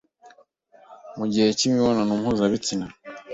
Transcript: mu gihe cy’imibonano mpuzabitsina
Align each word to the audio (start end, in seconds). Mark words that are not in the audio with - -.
mu 1.17 1.25
gihe 1.31 1.47
cy’imibonano 1.57 2.13
mpuzabitsina 2.21 2.85